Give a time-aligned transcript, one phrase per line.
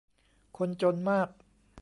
[0.57, 1.29] คนจนมาก